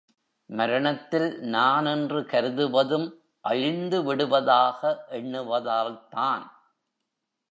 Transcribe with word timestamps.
மரணத்தில் 0.49 1.39
நான் 1.39 1.85
என்று 1.85 2.21
கருதுவதும் 2.21 3.05
அழிந்து 3.45 4.03
விடுவதாக 4.03 5.05
எண்ணுவதால்தான். 5.09 6.43